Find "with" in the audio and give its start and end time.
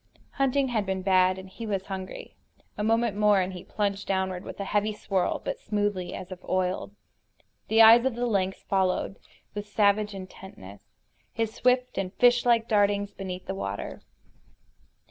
4.43-4.59, 9.53-9.67